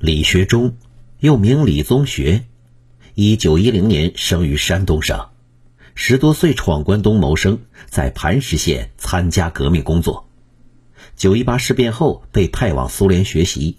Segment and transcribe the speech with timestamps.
[0.00, 0.76] 李学忠，
[1.18, 2.44] 又名李宗学，
[3.12, 5.28] 一九一零年生于山东省，
[5.94, 10.26] 十多岁闯关东谋生，在磐石县参加革命工作。
[11.16, 13.76] 九一八事变后被派往苏联学习，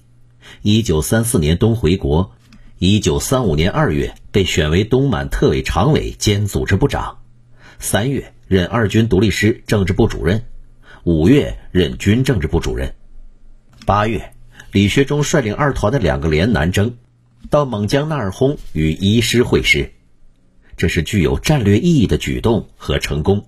[0.62, 2.35] 一九三四年冬回国，
[2.78, 7.17] 一九三五年二月被选为东满特委常委兼组织部长，
[7.79, 10.44] 三月任二军独立师政治部主任，
[11.03, 12.94] 五月任军政治部主任，
[13.88, 14.33] 八月。
[14.72, 16.95] 李学忠率领二团的两个连南征，
[17.50, 19.91] 到蒙江纳尔轰与一师会师，
[20.78, 23.45] 这是具有战略意义的举动和成功。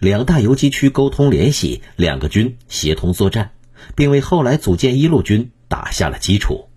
[0.00, 3.52] 两大游击区沟通联系，两个军协同作战，
[3.94, 6.68] 并为后来组建一路军打下了基础。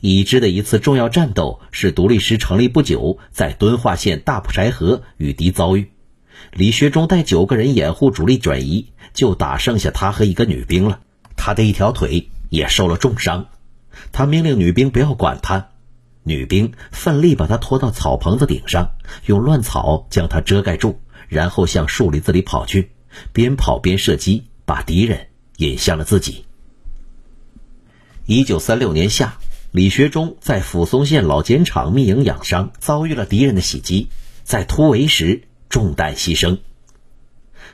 [0.00, 5.92] 已知的一次重要战斗是独立师成立不久，在敦化县大埔柴河与敌遭遇，
[6.52, 11.00] 李学忠带九个人掩护主力转移，就打剩下他和一个女兵了，
[11.38, 12.28] 他的一条腿。
[12.56, 13.48] 也受了重伤，
[14.12, 15.68] 他命令女兵不要管他，
[16.22, 18.92] 女兵奋力把他拖到草棚子顶上，
[19.26, 22.92] 用乱草将他遮盖住，然后向树林子里跑去，
[23.34, 26.46] 边跑边射击，把敌人引向了自己。
[28.24, 29.36] 一九三六年夏，
[29.70, 34.08] 李学忠在抚松县老碱厂密营养伤，遭遇了敌人的袭击，
[34.44, 36.58] 在突围时中弹牺牲。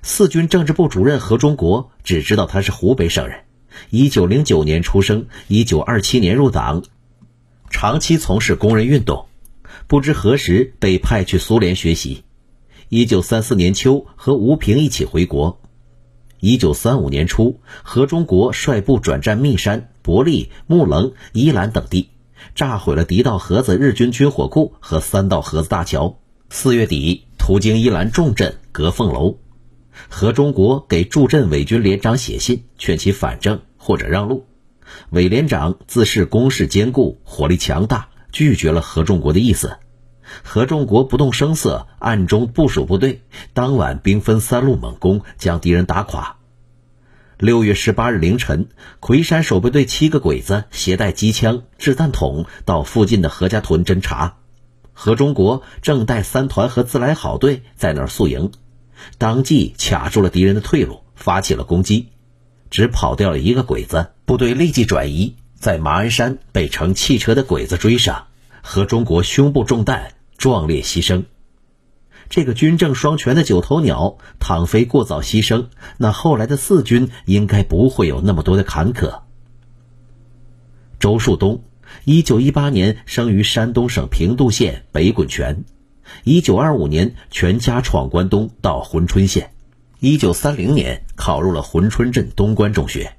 [0.03, 3.45] 四军政治部主任何忠国只知道他是湖北省人。
[3.91, 6.83] 一九零九年出生，一九二七年入党，
[7.70, 9.27] 长期从事工人运动，
[9.87, 12.25] 不知何时被派去苏联学习。
[12.89, 15.61] 一九三四年秋，和吴平一起回国。
[16.41, 22.11] 一九三五年初，何中国率部转战密山、伯利、木棱、宜兰等地，
[22.55, 26.19] 炸毁了敌道河子日军军火库和三道河子大桥。
[26.50, 29.39] 四月底，途经宜兰重镇隔凤楼。
[30.08, 34.47] 何中国给驻镇伪军连长写信，劝其反正或者让路。
[35.11, 39.78] 伪连长自恃攻势坚固、火力强大，拒绝了何仲国的意思。
[40.42, 43.22] 何仲国不动声色，暗中部署部队，
[43.54, 46.37] 当晚兵分三路猛攻，将敌人打垮。
[47.38, 48.69] 六月十八日凌晨，
[49.00, 54.37] 魁山守备队七个鬼子携带机枪、掷弹筒到附近的何家屯侦察。
[54.93, 58.53] 何中国正带三团和自来好队在那儿宿营。
[59.19, 62.08] 当即卡住了敌人的退路，发起了攻击，
[62.70, 68.28] 只跑掉了一个鬼子，部队立即转移，在马鞍山被乘汽车的鬼子追上，
[68.62, 71.25] 何中国胸部中弹，壮烈牺牲。
[72.28, 75.66] 这个军政双全的九头鸟，倘非过早牺牲，
[75.98, 79.20] 那后来的四军应该不会有那么多的坎坷。
[80.98, 81.64] 周树东，
[82.04, 85.64] 一九一八年生于山东省平度县北滚泉。
[86.25, 89.53] 一九二五年，全家闯关东到珲春县。
[89.99, 93.17] 一九三零年，考入了珲春镇东关中学。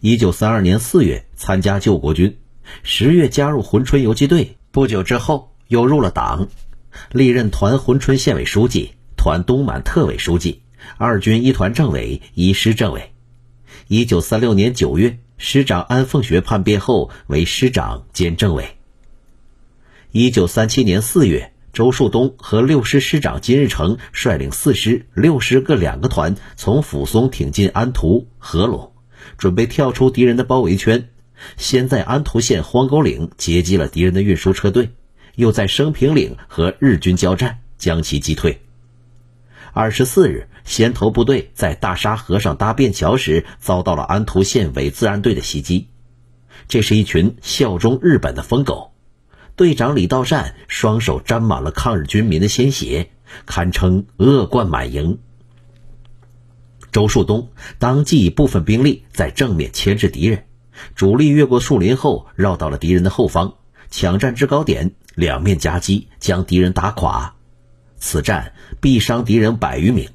[0.00, 2.38] 一九三二年四月，参加救国军。
[2.82, 4.56] 十月加入珲春游击队。
[4.70, 6.48] 不久之后，又入了党，
[7.10, 10.62] 历任团珲春县委书记、团东满特委书记、
[10.98, 13.12] 二军一团政委、一师政委。
[13.88, 18.76] 一九三六年九月，师长安凤学叛变后，为师长兼政委。
[20.12, 21.53] 一九三七年四月。
[21.74, 28.92] 周树东和六师师长金日成率领四师、六师各两个团，从抚松挺进安图、合拢，
[29.36, 31.08] 准备跳出敌人的包围圈。
[31.56, 34.92] 先在安图县荒沟岭截击了敌人的运输车队，
[35.34, 38.62] 又在升平岭和日军交战，将其击退。
[39.72, 45.88] 二十四日，先头部队在大沙河上搭便桥时，遭到了安图县伪自然队的袭击。
[46.68, 48.93] 这是一群效忠日本的疯狗。
[49.56, 53.10] 队长李道善双手沾满了抗日军民的鲜血，
[53.46, 55.18] 堪称恶贯满盈。
[56.90, 60.46] 周树东当即以部分兵力在正面牵制敌人，
[60.96, 63.54] 主力越过树林后绕到了敌人的后方，
[63.90, 67.34] 抢占制高点，两面夹击，将敌人打垮。
[67.96, 70.08] 此战毙伤敌人百余名，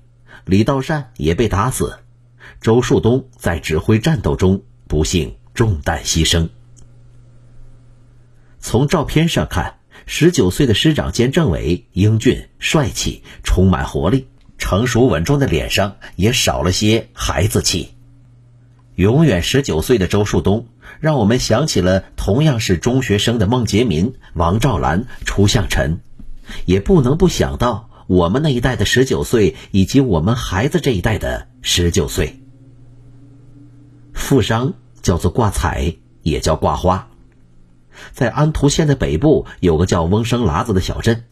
[0.44, 2.00] 李道善也被打死。
[2.60, 6.50] 周树东在指挥战斗中不幸中弹牺牲。
[8.60, 14.28] 从照片上看，十九岁的师长兼政委英俊帅气，充满活力，
[14.58, 17.96] 成熟稳重的脸上也少了些孩子气。
[18.96, 20.68] 永远十九岁的周树东，
[21.00, 26.02] 让我们想起了同样是中学生的孟杰民、王兆兰、初向晨，
[26.66, 32.42] 也不能不想到我们那一代的十九岁，以及我们孩子这一代的十九岁。
[34.14, 37.09] 富商叫做挂彩，也叫挂花。
[38.12, 41.24] 在安图县的北部有个叫翁生喇子的小镇，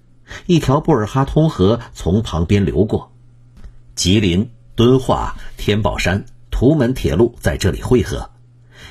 [0.45, 3.11] 一条布尔哈通河从旁边流过，
[3.95, 8.29] 吉林、敦化、天宝山、图门铁路在这里汇合。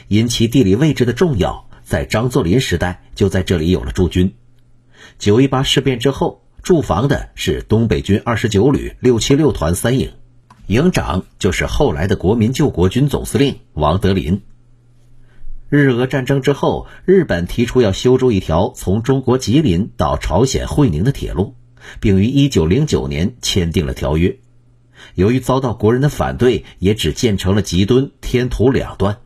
[0.09, 4.35] 因其地理位置的重要，在张作霖时代就在这里有了驻军。
[5.19, 10.13] 九一八事变之后，驻防的是东北军二十九旅六七六团三营，
[10.67, 14.43] 营长就是后来的国民救国军总司令王德林。
[15.69, 21.57] 日俄战争之后，日本提出要修筑一条从中国吉林到朝鲜会宁的铁路，
[21.99, 24.39] 并于一九零九年签订了条约。
[25.15, 29.19] 由于遭到国人的反对，也只建成了吉敦天图两段，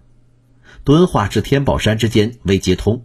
[0.82, 3.04] 敦化至天宝山之间未接通。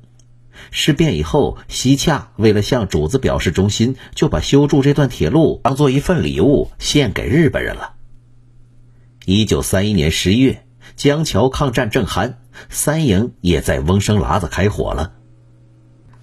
[0.71, 7.95] 事变以后，西洽为了向主子表示忠心，就把修筑这段铁路当做一份礼物献给日本人了。
[9.25, 10.65] 一九三一年十一月，
[10.95, 12.35] 江桥抗战正酣，
[12.69, 15.13] 三营也在翁生喇子开火了。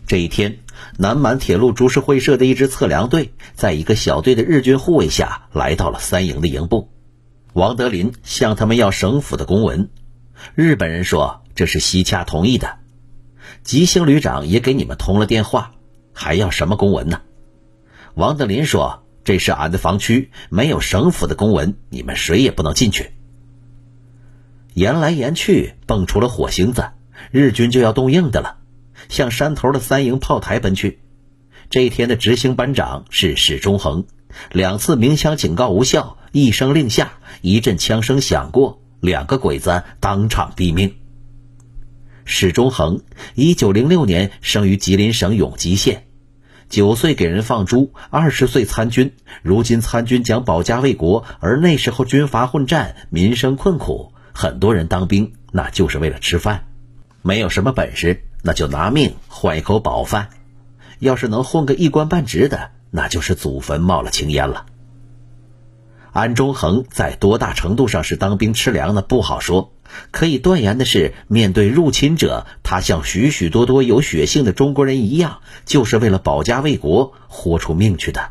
[0.06, 0.58] 这一天，
[0.99, 6.90] 南满铁路株式会社的一支测量队，在一个小队的日军护卫下来到了三营的营部。
[7.52, 9.90] 王德林向他们要省府的公文，
[10.55, 12.79] 日本人说这是西洽同意的。
[13.62, 15.73] 吉星旅长也给你们通了电话，
[16.12, 17.23] 还要什么公文呢？
[18.14, 23.12] 王德林说：“这是俺的防区，没有省府的公文，你们谁也不能进去。”
[24.75, 26.91] 言来言去，蹦出了火星子，
[27.31, 28.57] 日军就要动硬的了，
[29.09, 31.01] 向山头的三营炮台奔去。
[31.69, 34.05] 这一天的执行班长是史忠恒，
[34.51, 40.95] 两次鸣枪警告无效，一声令下，一阵枪声响过，两个鬼子当场毙命。
[42.25, 43.01] 史忠恒，
[43.35, 46.05] 一九零六年生于吉林省永吉县，
[46.69, 49.13] 九岁给人放猪，二十岁参军。
[49.43, 56.67] 如今参军讲保家卫国，而那时候军阀混战，民生困苦，很多人当兵那就是为了吃饭，
[57.23, 60.31] 没有什么本事，那就拿命换一口饱饭。
[60.99, 64.67] 要是能混个一官半职的，那就是祖坟冒了青烟了。
[66.12, 69.02] 安中恒在多大程度上是当兵吃粮呢？
[69.02, 69.73] 不好说。
[70.11, 78.31] 可以断言的是，面对入侵者，他像许许多多有血性的中国人一样，就是为了保家卫国豁出命去的。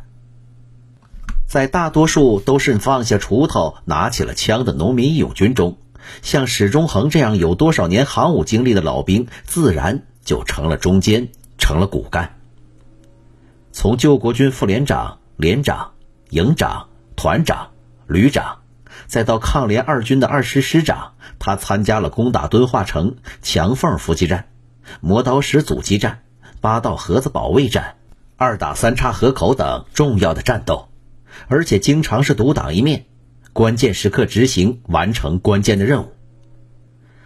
[1.47, 5.77] 在大多数都是放下锄头、拿起了枪的农民义勇军中，
[6.21, 12.37] 像史忠恒这样有多少年行伍经历的老兵，自然就成了中坚，成了骨干。
[13.71, 15.91] 从救国军副连长、连长、
[16.29, 17.69] 营长、团长、
[18.07, 18.57] 旅长。
[19.07, 24.49] 再到抗联二军的二师师长，他参加了攻打敦化城、墙缝伏击战、
[24.99, 26.23] 磨刀石阻击战、
[26.59, 27.95] 八道河子保卫战、
[28.37, 30.89] 二打三岔河口等重要的战斗，
[31.47, 33.05] 而且经常是独当一面，
[33.53, 36.13] 关键时刻执行完成关键的任务。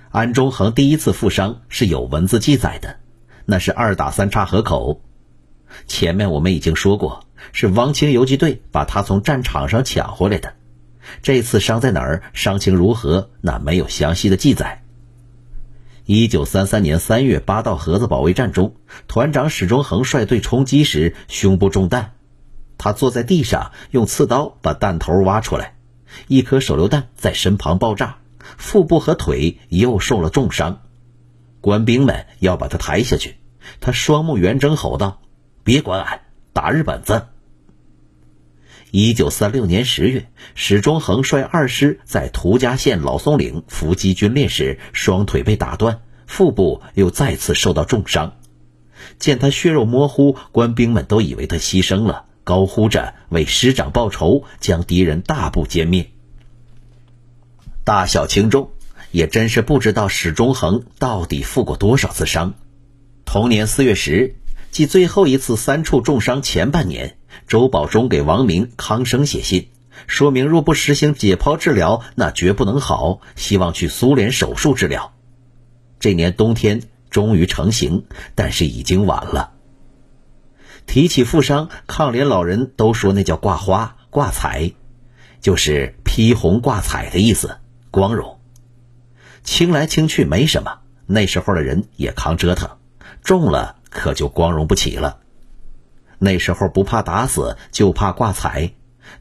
[0.09, 2.97] 安中恒第一次负伤是有文字记载的，
[3.45, 5.01] 那是二打三岔河口。
[5.87, 10.53] 前面我们已经说过，是汪清游击队把他从战场上抢回来的。
[11.21, 12.23] 这次伤在哪儿？
[12.33, 13.29] 伤情如何？
[13.41, 14.81] 那没有详细的记载。
[16.05, 18.75] 一九三三年三月，八道河子保卫战中，
[19.07, 22.13] 团长史中恒率队冲击时，胸部中弹，
[22.77, 25.74] 他坐在地上，用刺刀把弹头挖出来，
[26.27, 30.81] 一颗手榴弹在身旁爆炸，腹部和腿又受了重伤。
[31.61, 33.37] 官兵们要把他抬下去，
[33.79, 35.21] 他双目圆睁，吼道
[35.63, 36.21] ：“别管俺，
[36.53, 37.27] 打日本子！”
[38.91, 48.37] 一九三六年十月，史中恒率二师在涂家县老松岭伏击军烈时，双腿被打断，腹部又再次受到重伤。
[49.19, 56.11] 见他血肉模糊，官兵们都以为他牺牲了，高呼着为师长报仇，将敌人大部歼灭。
[57.83, 58.69] 大小轻重，
[59.11, 62.53] 也真是不知道史忠恒到底负过多少次伤。
[63.25, 64.35] 同年四月十日，
[64.69, 67.17] 即最后一次三处重伤前半年。
[67.47, 69.69] 周保中给王明、康生写信，
[70.07, 73.21] 说明若不实行解剖治疗，那绝不能好。
[73.35, 75.13] 希望去苏联手术治疗。
[75.99, 79.54] 这年冬天终于成型，但是已经晚了。
[80.85, 84.73] 提起富商，抗联老人都说那叫挂花、挂彩，
[85.41, 87.57] 就是披红挂彩的意思，
[87.91, 88.39] 光荣。
[89.43, 92.77] 轻来轻去没什么，那时候的人也扛折腾，
[93.21, 95.19] 重了可就光荣不起了。
[96.17, 98.71] 那时候不怕打死，就怕挂彩。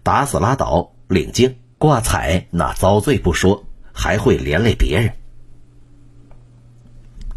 [0.03, 5.13] 打死拉倒，领净；挂彩那遭罪不说，还会连累别人。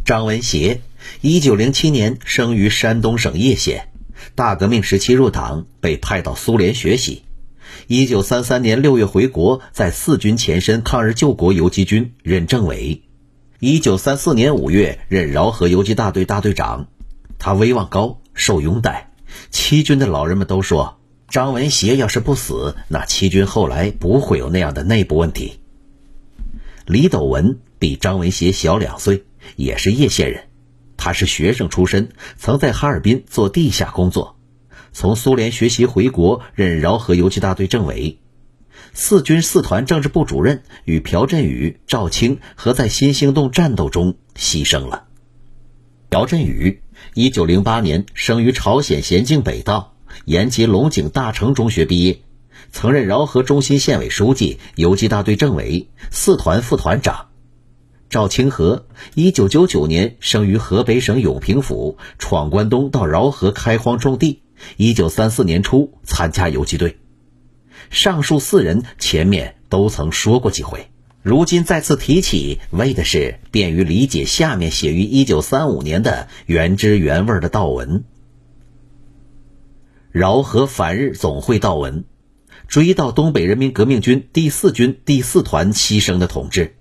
[0.05, 0.81] 张文协，
[1.19, 3.89] 一九零七年生于山东省叶县，
[4.37, 7.23] 大革命时期入党，被派到苏联学习。
[7.87, 13.01] 一九三三年六月回国，在四军前身抗日救国游击军任政委。
[13.59, 16.85] 一九三四年五月任饶河游击大队大队长。
[17.39, 19.11] 他威望高，受拥戴。
[19.49, 25.53] 七军的老人们都说，张文协要是不死，那七军后来不会有那样的内部问题。
[26.85, 29.23] 李斗文比张文协小两岁，
[29.55, 30.43] 也是叶县人，
[30.97, 34.35] 他是学生出身，曾在哈尔滨做地下工作，
[34.91, 38.19] 从苏联学习回国，任饶河游击大队政委。
[38.93, 45.05] 四军四团政治部主任与朴振宇、赵青和在新兴洞战斗中牺牲了。
[46.09, 46.81] 朴振宇，
[47.13, 49.93] 一九零八年生于朝鲜咸镜北道，
[50.25, 52.21] 延吉龙井大成中学毕业，
[52.71, 57.26] 曾任饶河中心县委书记、游击大队政委、四团副团长。
[58.09, 58.85] 赵清河，
[59.15, 64.43] 一九九九年生于河北省永平府，闯关东到饶河开荒种地，
[64.77, 66.99] 一九三四年初参加游击队。
[67.89, 70.87] 上述四人前面都曾说过几回，
[71.21, 78.05] 如今再次提起，为的是便于理解下面写于一九三五年的原汁原味的悼文。
[80.11, 82.05] 饶河反日总会悼文，
[82.69, 86.76] 追悼东北人民革命军第四军第四团牺牲的同志。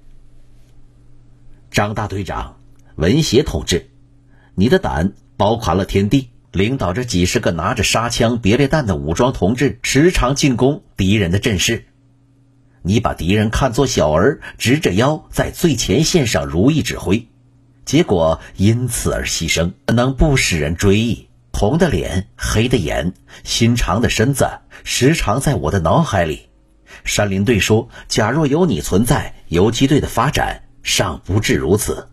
[1.70, 2.56] 张大队长，
[2.94, 3.90] 文协同志，
[4.54, 6.30] 你的胆包含了天地。
[6.52, 11.84] 领导着几十个拿着沙枪、别列弹的武装同志，时常进攻敌人的阵势。
[12.80, 17.28] 你把敌人看作小儿，直着腰在最前线上如意指挥，
[17.84, 21.28] 结果因此而牺牲，能不使人追忆？
[21.52, 23.12] 红的脸，黑的眼，
[23.44, 24.48] 心长的身子，
[24.82, 26.48] 时常在我的脑海里。
[27.04, 32.06] 山林队说：“假若有你存在，游击队的发展尚不至如此。”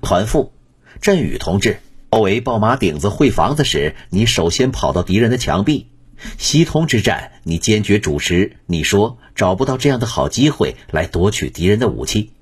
[0.00, 0.52] 团副，
[1.00, 1.78] 振宇同志。
[2.08, 5.90] 包围爆马顶子会房子时，你首先跑到敌人的墙壁。
[6.38, 8.56] 西通之战，你坚决主持。
[8.66, 12.32] 你说找不到这样的好机会来夺取敌人的武器。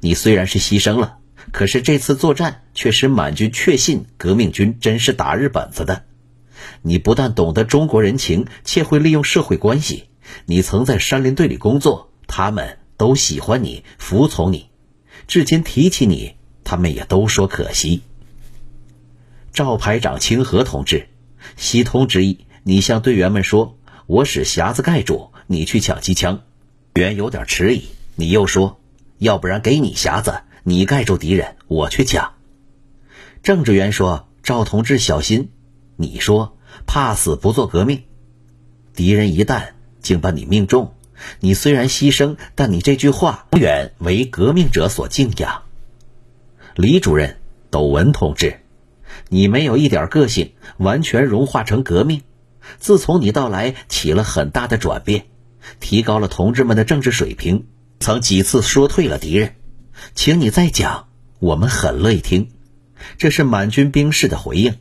[0.00, 1.18] 你虽然是牺牲了，
[1.52, 6.04] 可是这次作战却使满军确信革命军真是打日本子的。
[6.82, 10.08] 你不但懂得中国人情，且会利用社会关系。
[10.46, 14.70] 你曾在山林队里工作，他们都喜欢你，服从你。
[15.26, 18.02] 至今提起你，他们也都说可惜。
[19.52, 21.08] 赵排长清河同志，
[21.56, 26.42] 西通之意，你向队员们说：“我使匣子盖住，你去抢机枪。”
[26.94, 27.84] 员有点迟疑，
[28.14, 28.80] 你又说
[29.18, 32.34] ：“要不然给你匣子，你盖住敌人，我去抢。”
[33.42, 35.50] 政治员说：“赵同志小心。”
[35.96, 38.02] 你说：“怕死不做革命。”
[38.94, 39.68] 敌人一旦
[40.00, 40.94] 竟把你命中，
[41.40, 45.62] 你虽然牺牲，但你这句话永远为革命者所敬仰。
[46.74, 47.38] 李主任，
[47.70, 48.60] 斗文同志。
[49.28, 52.22] 你没有一点个性，完全融化成革命。
[52.78, 55.26] 自从你到来，起了很大的转变，
[55.80, 57.66] 提高了同志们的政治水平，
[57.98, 59.54] 曾几次说退了敌人。
[60.14, 61.08] 请你再讲，
[61.38, 62.50] 我们很乐意听。
[63.16, 64.74] 这是满军兵士的回应。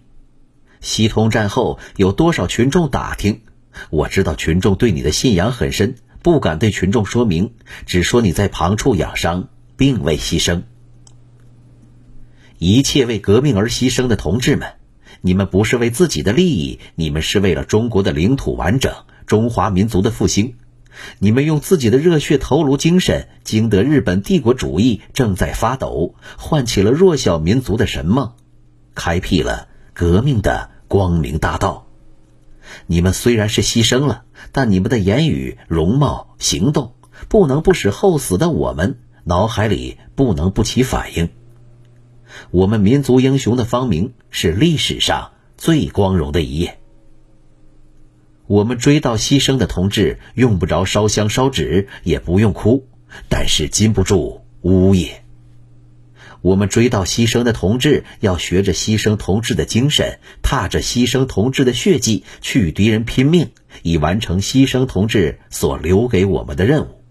[0.82, 3.42] 西通战后有多少群众打听？
[3.90, 7.54] 我知道群众对你的信仰很深，不敢对群众说明，
[7.86, 10.64] 只说你在旁处养伤，并未牺牲。
[12.58, 14.74] 一切为革命而牺牲的同志们，
[15.22, 18.92] 你们不是为自己的利益，你们是为了中国的领土完整、
[19.28, 20.56] 中华民族的复兴。
[21.20, 28.34] 你们用自己的热血头颅精神，经得日本帝国主义正在发抖，唤起了弱小民族的神梦，
[28.96, 31.85] 开辟了革命的光明大道。
[32.88, 36.96] 你们虽然是牺牲了，但你们的言语、容貌、行动，
[37.28, 41.30] 不能不使后死的我们脑海里不能不起反应。
[42.52, 46.80] 我们民族英雄的芳名是历史上最光荣的一页。
[48.48, 52.88] 我们追悼牺牲的同志，用不着烧香烧纸，也不用哭，
[53.28, 55.25] 但是禁不住呜咽。
[56.46, 63.50] 我们追悼牺牲的同志，要学着牺牲同志的精神，踏着牺牲同志的血迹，去与敌人拼命，
[63.82, 67.02] 以完成牺牲同志所留给我们的任务，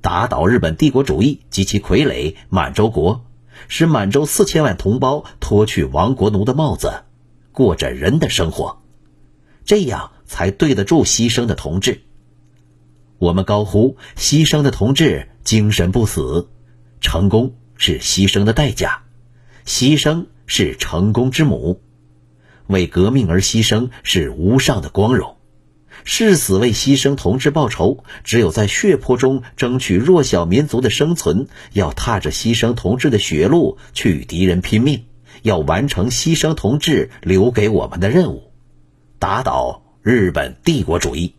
[0.00, 3.26] 打倒日本帝国主义及其傀儡满洲国。
[3.68, 7.02] 使满洲四千万同胞脱去亡国奴的帽子，
[7.52, 8.80] 过着人的生活，
[9.66, 12.00] 这样才对得住牺牲的同志。
[13.18, 16.48] 我们高呼：牺牲的同志精神不死，
[17.02, 19.02] 成功是牺牲的代价，
[19.66, 21.80] 牺牲是成功之母，
[22.66, 25.36] 为革命而牺牲是无上的光荣。
[26.04, 35.04] 誓死为牺牲同志报仇，只有在血泊中争取弱小民族的生存，要踏着牺牲同志的血路去与敌人拼命，
[35.42, 38.52] 要完成牺牲同志留给我们的任务，
[39.20, 41.36] 打倒日本帝国主义。